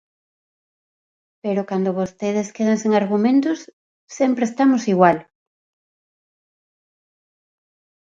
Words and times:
Pero 1.43 1.61
cando 1.69 1.97
vostedes 1.99 2.53
quedan 2.55 2.77
sen 2.81 2.93
argumentos, 3.01 3.59
sempre 4.17 4.43
estamos 4.45 4.83
igual. 4.93 5.17